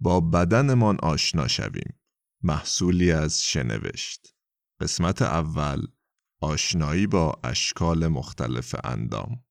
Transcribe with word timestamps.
با 0.00 0.20
بدنمان 0.20 0.96
آشنا 1.02 1.48
شویم. 1.48 2.00
محصولی 2.42 3.12
از 3.12 3.42
شنوشت. 3.42 4.34
قسمت 4.80 5.22
اول 5.22 5.86
آشنایی 6.40 7.06
با 7.06 7.40
اشکال 7.44 8.06
مختلف 8.06 8.74
اندام. 8.84 9.44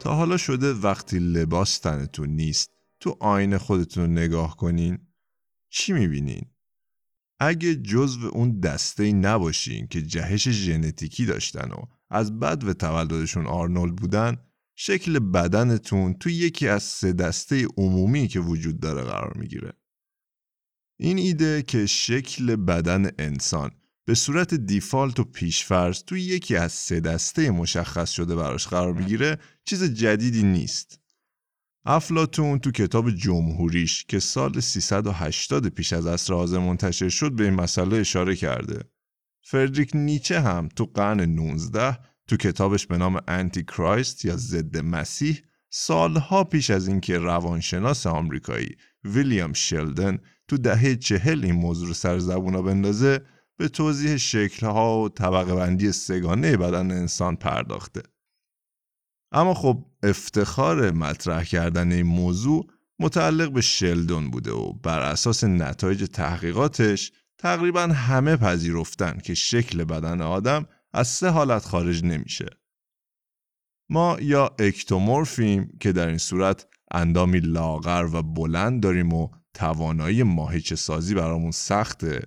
تا 0.00 0.14
حالا 0.14 0.36
شده 0.36 0.72
وقتی 0.72 1.18
لباس 1.18 1.78
تنتون 1.78 2.28
نیست 2.28 2.77
تو 3.00 3.16
آینه 3.20 3.58
خودتون 3.58 4.04
رو 4.04 4.10
نگاه 4.10 4.56
کنین 4.56 4.98
چی 5.70 5.92
می‌بینین؟ 5.92 6.46
اگه 7.40 7.74
جزو 7.74 8.26
اون 8.26 8.60
دسته 8.60 9.02
ای 9.02 9.12
نباشین 9.12 9.86
که 9.86 10.02
جهش 10.02 10.48
ژنتیکی 10.48 11.26
داشتن 11.26 11.70
و 11.70 11.82
از 12.10 12.40
بد 12.40 12.64
و 12.64 12.72
تولدشون 12.72 13.46
آرنولد 13.46 13.96
بودن 13.96 14.36
شکل 14.76 15.18
بدنتون 15.18 16.14
تو 16.14 16.30
یکی 16.30 16.68
از 16.68 16.82
سه 16.82 17.12
دسته 17.12 17.66
عمومی 17.76 18.28
که 18.28 18.40
وجود 18.40 18.80
داره 18.80 19.02
قرار 19.02 19.36
می‌گیره. 19.36 19.72
این 21.00 21.18
ایده 21.18 21.62
که 21.62 21.86
شکل 21.86 22.56
بدن 22.56 23.10
انسان 23.18 23.70
به 24.04 24.14
صورت 24.14 24.54
دیفالت 24.54 25.20
و 25.20 25.24
پیشفرض 25.24 26.02
تو 26.02 26.16
یکی 26.16 26.56
از 26.56 26.72
سه 26.72 27.00
دسته 27.00 27.50
مشخص 27.50 28.10
شده 28.10 28.36
براش 28.36 28.66
قرار 28.66 28.92
می‌گیره 28.92 29.38
چیز 29.64 29.84
جدیدی 29.84 30.42
نیست. 30.42 31.00
افلاتون 31.90 32.58
تو 32.58 32.70
کتاب 32.70 33.10
جمهوریش 33.10 34.04
که 34.04 34.18
سال 34.18 34.60
380 34.60 35.68
پیش 35.68 35.92
از 35.92 36.06
عصر 36.06 36.34
حاضر 36.34 36.58
منتشر 36.58 37.08
شد 37.08 37.32
به 37.32 37.44
این 37.44 37.54
مسئله 37.54 37.96
اشاره 37.96 38.36
کرده. 38.36 38.84
فردریک 39.42 39.90
نیچه 39.94 40.40
هم 40.40 40.68
تو 40.76 40.84
قرن 40.94 41.20
19 41.20 41.98
تو 42.26 42.36
کتابش 42.36 42.86
به 42.86 42.96
نام 42.96 43.20
انتی 43.28 43.62
کرایست 43.62 44.24
یا 44.24 44.36
ضد 44.36 44.78
مسیح 44.78 45.42
سالها 45.70 46.44
پیش 46.44 46.70
از 46.70 46.88
اینکه 46.88 47.18
روانشناس 47.18 48.06
آمریکایی 48.06 48.76
ویلیام 49.04 49.52
شلدن 49.52 50.18
تو 50.48 50.58
دهه 50.58 50.96
چهل 50.96 51.44
این 51.44 51.54
موضوع 51.54 51.88
رو 51.88 51.94
سر 51.94 52.18
زبونا 52.18 52.62
بندازه 52.62 53.20
به 53.58 53.68
توضیح 53.68 54.16
شکلها 54.16 55.02
و 55.02 55.08
طبقه 55.08 55.54
بندی 55.54 55.92
سگانه 55.92 56.56
بدن 56.56 56.90
انسان 56.90 57.36
پرداخته. 57.36 58.02
اما 59.32 59.54
خب 59.54 59.84
افتخار 60.02 60.90
مطرح 60.90 61.44
کردن 61.44 61.92
این 61.92 62.06
موضوع 62.06 62.66
متعلق 62.98 63.52
به 63.52 63.60
شلدون 63.60 64.30
بوده 64.30 64.52
و 64.52 64.72
بر 64.72 65.00
اساس 65.00 65.44
نتایج 65.44 66.04
تحقیقاتش 66.04 67.12
تقریبا 67.38 67.82
همه 67.82 68.36
پذیرفتن 68.36 69.18
که 69.18 69.34
شکل 69.34 69.84
بدن 69.84 70.20
آدم 70.20 70.66
از 70.92 71.08
سه 71.08 71.28
حالت 71.28 71.64
خارج 71.64 72.04
نمیشه. 72.04 72.46
ما 73.90 74.16
یا 74.20 74.50
اکتومورفیم 74.58 75.76
که 75.80 75.92
در 75.92 76.06
این 76.06 76.18
صورت 76.18 76.66
اندامی 76.90 77.40
لاغر 77.40 78.08
و 78.12 78.22
بلند 78.22 78.82
داریم 78.82 79.12
و 79.12 79.28
توانایی 79.54 80.22
ماهیچه 80.22 80.76
سازی 80.76 81.14
برامون 81.14 81.50
سخته 81.50 82.22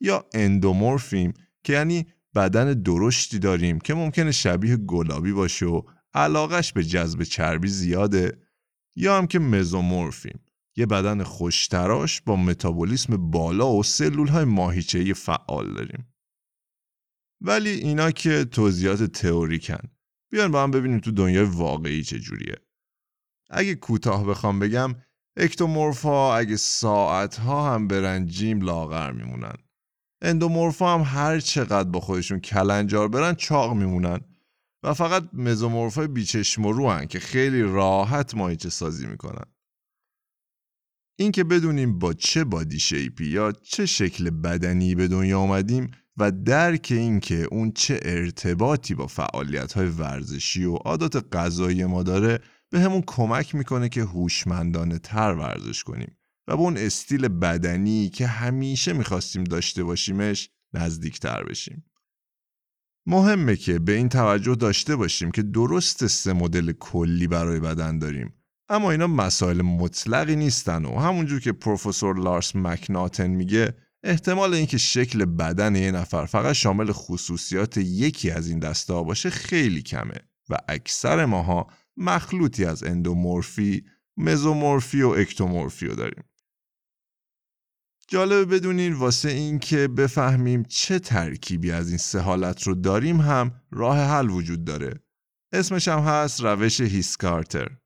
یا 0.00 0.24
اندومورفیم 0.34 1.32
که 1.64 1.72
یعنی 1.72 2.06
بدن 2.34 2.72
درشتی 2.72 3.38
داریم 3.38 3.78
که 3.78 3.94
ممکنه 3.94 4.32
شبیه 4.32 4.76
گلابی 4.76 5.32
باشه 5.32 5.66
و 5.66 5.82
علاقش 6.14 6.72
به 6.72 6.84
جذب 6.84 7.22
چربی 7.22 7.68
زیاده 7.68 8.38
یا 8.96 9.18
هم 9.18 9.26
که 9.26 9.38
مزومورفیم. 9.38 10.40
یه 10.76 10.86
بدن 10.86 11.22
خوشتراش 11.22 12.20
با 12.20 12.36
متابولیسم 12.36 13.30
بالا 13.30 13.72
و 13.72 13.82
سلول 13.82 14.28
های 14.28 14.44
ماهیچه‌ای 14.44 15.14
فعال 15.14 15.74
داریم. 15.74 16.14
ولی 17.40 17.70
اینا 17.70 18.10
که 18.10 18.44
توضیحات 18.44 19.02
تئوریکن. 19.02 19.88
بیان 20.32 20.50
با 20.50 20.62
هم 20.62 20.70
ببینیم 20.70 20.98
تو 20.98 21.10
دنیای 21.10 21.44
واقعی 21.44 22.02
چجوریه. 22.02 22.56
اگه 23.50 23.74
کوتاه 23.74 24.26
بخوام 24.26 24.58
بگم 24.58 24.94
اکتومورفا 25.36 26.36
اگه 26.36 26.56
ساعت 26.56 27.36
ها 27.36 27.74
هم 27.74 27.88
برن 27.88 28.26
جیم 28.26 28.60
لاغر 28.60 29.12
میمونن. 29.12 29.56
اندومورفا 30.22 30.94
هم 30.94 31.00
هر 31.00 31.40
چقدر 31.40 31.88
با 31.88 32.00
خودشون 32.00 32.40
کلنجار 32.40 33.08
برن 33.08 33.34
چاق 33.34 33.74
میمونن. 33.74 34.20
و 34.82 34.94
فقط 34.94 35.28
مزومورفای 35.32 36.06
بیچشم 36.06 36.66
و 36.66 36.72
رو 36.72 37.04
که 37.04 37.20
خیلی 37.20 37.62
راحت 37.62 38.34
ماهیچه 38.34 38.70
سازی 38.70 39.06
می‌کنن. 39.06 39.44
این 41.18 41.32
که 41.32 41.44
بدونیم 41.44 41.98
با 41.98 42.12
چه 42.12 42.44
بادی 42.44 42.78
شیپی 42.78 43.26
یا 43.26 43.52
چه 43.52 43.86
شکل 43.86 44.30
بدنی 44.30 44.94
به 44.94 45.08
دنیا 45.08 45.40
آمدیم 45.40 45.90
و 46.16 46.30
درک 46.30 46.88
این 46.90 47.20
که 47.20 47.48
اون 47.50 47.72
چه 47.72 48.00
ارتباطی 48.02 48.94
با 48.94 49.06
فعالیت 49.06 49.72
های 49.72 49.88
ورزشی 49.88 50.64
و 50.64 50.74
عادات 50.74 51.36
غذایی 51.36 51.84
ما 51.84 52.02
داره 52.02 52.38
به 52.70 52.80
همون 52.80 53.02
کمک 53.06 53.54
می‌کنه 53.54 53.88
که 53.88 54.02
هوشمندانه 54.02 54.98
تر 54.98 55.34
ورزش 55.34 55.84
کنیم 55.84 56.18
و 56.48 56.56
به 56.56 56.62
اون 56.62 56.76
استیل 56.76 57.28
بدنی 57.28 58.08
که 58.08 58.26
همیشه 58.26 58.92
می‌خواستیم 58.92 59.44
داشته 59.44 59.84
باشیمش 59.84 60.50
نزدیکتر 60.74 61.44
بشیم. 61.44 61.89
مهمه 63.06 63.56
که 63.56 63.78
به 63.78 63.92
این 63.92 64.08
توجه 64.08 64.54
داشته 64.54 64.96
باشیم 64.96 65.30
که 65.30 65.42
درست 65.42 66.06
سه 66.06 66.32
مدل 66.32 66.72
کلی 66.72 67.26
برای 67.26 67.60
بدن 67.60 67.98
داریم 67.98 68.34
اما 68.68 68.90
اینا 68.90 69.06
مسائل 69.06 69.62
مطلقی 69.62 70.36
نیستن 70.36 70.84
و 70.84 70.98
همونجور 70.98 71.40
که 71.40 71.52
پروفسور 71.52 72.18
لارس 72.18 72.56
مکناتن 72.56 73.26
میگه 73.26 73.74
احتمال 74.04 74.54
اینکه 74.54 74.78
شکل 74.78 75.24
بدن 75.24 75.76
یه 75.76 75.90
نفر 75.90 76.26
فقط 76.26 76.52
شامل 76.52 76.92
خصوصیات 76.92 77.76
یکی 77.76 78.30
از 78.30 78.48
این 78.48 78.58
دسته 78.58 78.92
باشه 78.92 79.30
خیلی 79.30 79.82
کمه 79.82 80.16
و 80.50 80.56
اکثر 80.68 81.24
ماها 81.24 81.66
مخلوطی 81.96 82.64
از 82.64 82.84
اندومورفی، 82.84 83.84
مزومورفی 84.16 85.02
و 85.02 85.08
اکتومورفی 85.08 85.86
رو 85.86 85.94
داریم. 85.94 86.24
جالبه 88.12 88.44
بدونین 88.44 88.92
واسه 88.92 89.28
این 89.28 89.58
که 89.58 89.88
بفهمیم 89.88 90.62
چه 90.62 90.98
ترکیبی 90.98 91.70
از 91.70 91.88
این 91.88 91.98
سه 91.98 92.20
حالت 92.20 92.62
رو 92.62 92.74
داریم 92.74 93.20
هم 93.20 93.60
راه 93.70 93.98
حل 93.98 94.30
وجود 94.30 94.64
داره. 94.64 95.04
اسمش 95.52 95.88
هم 95.88 95.98
هست 95.98 96.40
روش 96.40 96.80
هیث 96.80 97.18
کارتر. 97.18 97.76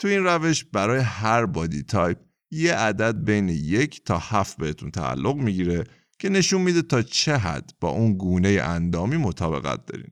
تو 0.00 0.08
این 0.08 0.24
روش 0.24 0.64
برای 0.64 1.00
هر 1.00 1.46
body 1.46 1.82
type 1.82 2.18
یه 2.50 2.74
عدد 2.74 3.24
بین 3.24 3.48
یک 3.48 4.04
تا 4.04 4.18
هفت 4.18 4.56
بهتون 4.56 4.90
تعلق 4.90 5.36
می‌گیره 5.36 5.84
که 6.18 6.28
نشون 6.28 6.62
میده 6.62 6.82
تا 6.82 7.02
چه 7.02 7.36
حد 7.36 7.70
با 7.80 7.88
اون 7.90 8.12
گونه 8.12 8.48
اندامی 8.48 9.16
مطابقت 9.16 9.86
دارین. 9.86 10.10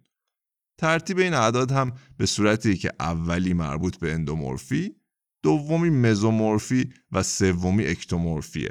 ترتیب 0.81 1.19
این 1.19 1.35
اعداد 1.35 1.73
هم 1.73 1.93
به 2.17 2.27
صورتی 2.27 2.77
که 2.77 2.93
اولی 3.01 3.55
مربوط 3.55 3.97
به 3.97 4.13
اندومورفی، 4.13 4.97
دومی 5.43 5.91
مزومورفی 5.91 6.93
و 7.13 7.23
سومی 7.23 7.85
اکتومورفیه. 7.85 8.71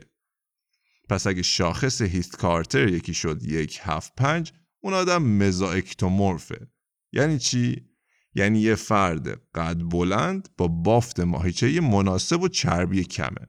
پس 1.09 1.27
اگه 1.27 1.41
شاخص 1.41 2.01
هیست 2.01 2.37
کارتر 2.37 2.87
یکی 2.87 3.13
شد 3.13 3.43
یک 3.43 3.79
هفت 3.81 4.15
پنج 4.15 4.53
اون 4.79 4.93
آدم 4.93 5.23
مزا 5.23 5.71
اکتومورفه 5.71 6.67
یعنی 7.13 7.39
چی؟ 7.39 7.85
یعنی 8.33 8.59
یه 8.59 8.75
فرد 8.75 9.41
قد 9.55 9.77
بلند 9.77 10.49
با 10.57 10.67
بافت 10.67 11.19
ماهیچه 11.19 11.81
مناسب 11.81 12.41
و 12.41 12.47
چربی 12.47 13.03
کمه. 13.03 13.47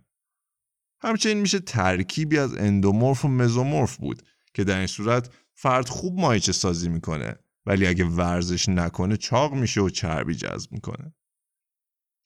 همچنین 1.00 1.38
میشه 1.38 1.58
ترکیبی 1.58 2.38
از 2.38 2.54
اندومورف 2.54 3.24
و 3.24 3.28
مزومورف 3.28 3.96
بود 3.96 4.22
که 4.54 4.64
در 4.64 4.78
این 4.78 4.86
صورت 4.86 5.30
فرد 5.54 5.88
خوب 5.88 6.20
ماهیچه 6.20 6.52
سازی 6.52 6.88
می‌کنه 6.88 7.36
ولی 7.66 7.86
اگه 7.86 8.04
ورزش 8.04 8.68
نکنه 8.68 9.16
چاق 9.16 9.54
میشه 9.54 9.80
و 9.80 9.90
چربی 9.90 10.34
جذب 10.34 10.72
می‌کنه. 10.72 11.14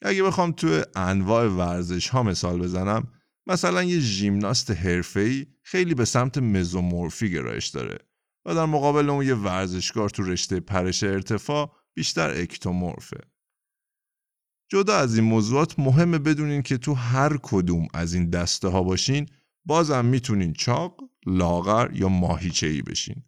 اگه 0.03 0.23
بخوام 0.23 0.53
تو 0.53 0.83
انواع 0.95 1.47
ورزش 1.47 2.09
ها 2.09 2.23
مثال 2.23 2.59
بزنم 2.59 3.13
مثلا 3.47 3.83
یه 3.83 3.99
ژیمناست 3.99 4.71
حرفه‌ای 4.71 5.47
خیلی 5.63 5.95
به 5.95 6.05
سمت 6.05 6.39
مزومورفی 6.39 7.31
گرایش 7.31 7.69
داره 7.69 7.99
و 8.45 8.55
در 8.55 8.65
مقابل 8.65 9.11
اون 9.11 9.27
یه 9.27 9.35
ورزشکار 9.35 10.11
تو 10.11 10.23
رشته 10.23 10.61
پرش 10.61 11.03
ارتفاع 11.03 11.77
بیشتر 11.95 12.31
اکتومورفه. 12.31 13.21
جدا 14.71 14.97
از 14.97 15.17
این 15.17 15.25
موضوعات 15.25 15.79
مهمه 15.79 16.19
بدونین 16.19 16.63
که 16.63 16.79
تو 16.79 16.95
هر 16.95 17.37
کدوم 17.43 17.89
از 17.95 18.15
این 18.15 18.31
دسته 18.31 18.69
ها 18.69 18.83
باشین 18.83 19.29
بازم 19.65 20.05
می‌تونین 20.05 20.53
چاق، 20.53 21.01
لاغر 21.27 21.91
یا 21.93 22.09
ماهیچه‌ای 22.09 22.83
بشین. 22.83 23.25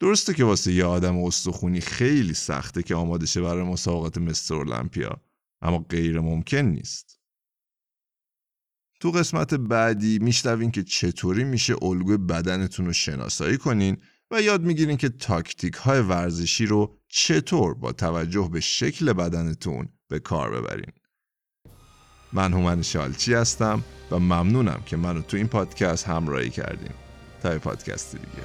درسته 0.00 0.34
که 0.34 0.44
واسه 0.44 0.72
یه 0.72 0.84
آدم 0.84 1.18
استخونی 1.18 1.80
خیلی 1.80 2.34
سخته 2.34 2.82
که 2.82 2.94
آماده 2.94 3.26
شه 3.26 3.40
برای 3.40 3.62
مسابقات 3.62 4.18
مستر 4.18 4.54
المپیا 4.54 5.20
اما 5.62 5.78
غیر 5.78 6.20
ممکن 6.20 6.56
نیست. 6.56 7.15
تو 9.00 9.10
قسمت 9.10 9.54
بعدی 9.54 10.18
میشنوین 10.18 10.70
که 10.70 10.82
چطوری 10.82 11.44
میشه 11.44 11.74
الگوی 11.82 12.16
بدنتون 12.16 12.86
رو 12.86 12.92
شناسایی 12.92 13.58
کنین 13.58 13.96
و 14.30 14.42
یاد 14.42 14.62
می‌گیرین 14.62 14.96
که 14.96 15.08
تاکتیک 15.08 15.74
های 15.74 16.00
ورزشی 16.00 16.66
رو 16.66 16.98
چطور 17.08 17.74
با 17.74 17.92
توجه 17.92 18.48
به 18.52 18.60
شکل 18.60 19.12
بدنتون 19.12 19.88
به 20.08 20.18
کار 20.18 20.50
ببرین. 20.50 20.92
من 22.32 22.52
هومن 22.52 22.82
شالچی 22.82 23.34
هستم 23.34 23.84
و 24.10 24.18
ممنونم 24.18 24.82
که 24.86 24.96
منو 24.96 25.22
تو 25.22 25.36
این 25.36 25.48
پادکست 25.48 26.08
همراهی 26.08 26.50
کردیم 26.50 26.94
تا 27.42 27.58
پادکست 27.58 28.12
دیگه 28.12 28.42